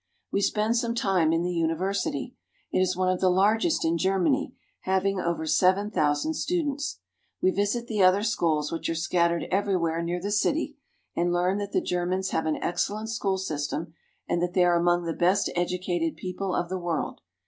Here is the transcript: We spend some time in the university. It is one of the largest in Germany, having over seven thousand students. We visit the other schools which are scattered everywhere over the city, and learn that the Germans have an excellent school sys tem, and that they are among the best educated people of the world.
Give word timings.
We 0.31 0.41
spend 0.41 0.77
some 0.77 0.95
time 0.95 1.31
in 1.31 1.43
the 1.43 1.53
university. 1.53 2.33
It 2.71 2.79
is 2.79 2.97
one 2.97 3.09
of 3.09 3.19
the 3.19 3.29
largest 3.29 3.85
in 3.85 3.99
Germany, 3.99 4.55
having 4.79 5.19
over 5.19 5.45
seven 5.45 5.91
thousand 5.91 6.33
students. 6.33 7.01
We 7.39 7.51
visit 7.51 7.85
the 7.85 8.01
other 8.01 8.23
schools 8.23 8.71
which 8.71 8.89
are 8.89 8.95
scattered 8.95 9.43
everywhere 9.51 9.99
over 9.99 10.19
the 10.19 10.31
city, 10.31 10.75
and 11.15 11.31
learn 11.31 11.59
that 11.59 11.71
the 11.71 11.81
Germans 11.81 12.31
have 12.31 12.47
an 12.47 12.57
excellent 12.63 13.11
school 13.11 13.37
sys 13.37 13.69
tem, 13.69 13.93
and 14.27 14.41
that 14.41 14.55
they 14.55 14.63
are 14.63 14.75
among 14.75 15.03
the 15.03 15.13
best 15.13 15.51
educated 15.55 16.15
people 16.17 16.55
of 16.55 16.69
the 16.69 16.79
world. 16.79 17.21